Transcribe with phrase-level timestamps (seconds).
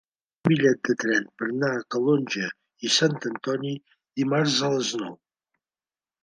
[0.03, 2.47] Reserva'm un bitllet de tren per anar a Calonge
[2.89, 3.75] i Sant Antoni
[4.23, 5.15] dimarts a les nou.